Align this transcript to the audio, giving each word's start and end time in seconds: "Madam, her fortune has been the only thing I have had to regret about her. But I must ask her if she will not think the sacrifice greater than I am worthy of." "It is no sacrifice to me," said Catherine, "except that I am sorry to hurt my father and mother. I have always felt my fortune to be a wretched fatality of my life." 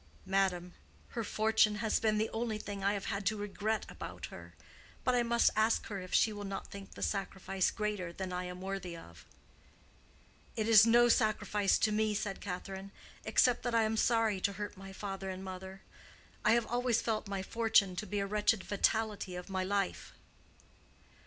"Madam, 0.25 0.73
her 1.09 1.23
fortune 1.23 1.75
has 1.75 1.99
been 1.99 2.17
the 2.17 2.31
only 2.31 2.57
thing 2.57 2.83
I 2.83 2.93
have 2.93 3.05
had 3.05 3.23
to 3.27 3.37
regret 3.37 3.85
about 3.87 4.25
her. 4.33 4.55
But 5.03 5.13
I 5.13 5.21
must 5.21 5.51
ask 5.55 5.85
her 5.89 5.99
if 5.99 6.11
she 6.11 6.33
will 6.33 6.43
not 6.43 6.71
think 6.71 6.95
the 6.95 7.03
sacrifice 7.03 7.69
greater 7.69 8.11
than 8.11 8.33
I 8.33 8.45
am 8.45 8.61
worthy 8.61 8.97
of." 8.97 9.27
"It 10.55 10.67
is 10.67 10.87
no 10.87 11.07
sacrifice 11.07 11.77
to 11.77 11.91
me," 11.91 12.15
said 12.15 12.41
Catherine, 12.41 12.91
"except 13.25 13.61
that 13.61 13.75
I 13.75 13.83
am 13.83 13.95
sorry 13.95 14.41
to 14.41 14.53
hurt 14.53 14.75
my 14.75 14.91
father 14.91 15.29
and 15.29 15.43
mother. 15.43 15.83
I 16.43 16.53
have 16.53 16.65
always 16.65 16.99
felt 16.99 17.27
my 17.27 17.43
fortune 17.43 17.95
to 17.97 18.07
be 18.07 18.17
a 18.17 18.25
wretched 18.25 18.63
fatality 18.65 19.35
of 19.35 19.49
my 19.51 19.63
life." 19.63 20.13